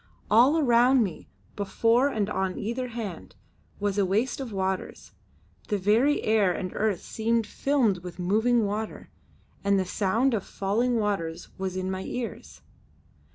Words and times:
All 0.31 0.57
around 0.57 1.03
me, 1.03 1.29
before 1.55 2.07
and 2.09 2.27
on 2.27 2.57
either 2.57 2.87
hand, 2.87 3.35
was 3.79 3.99
a 3.99 4.03
waste 4.03 4.39
of 4.39 4.51
waters; 4.51 5.11
the 5.67 5.77
very 5.77 6.23
air 6.23 6.51
and 6.51 6.71
earth 6.73 7.03
seemed 7.03 7.45
filmed 7.45 7.99
with 7.99 8.17
moving 8.17 8.65
water, 8.65 9.11
and 9.63 9.79
the 9.79 9.85
sound 9.85 10.33
of 10.33 10.43
falling 10.43 10.95
waters 10.95 11.49
was 11.59 11.75
in 11.77 11.91
my 11.91 12.01
ears. 12.01 12.63